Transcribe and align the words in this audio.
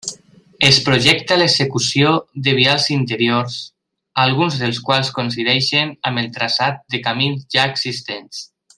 Es 0.67 0.77
projecta 0.85 1.35
l'execució 1.41 2.13
de 2.47 2.55
vials 2.61 2.87
interiors, 2.95 3.59
alguns 4.25 4.59
dels 4.65 4.83
quals 4.89 5.15
coincideixen 5.19 5.95
amb 6.11 6.25
el 6.25 6.35
traçat 6.39 6.83
de 6.97 7.05
camins 7.11 7.49
ja 7.59 7.69
existents. 7.75 8.47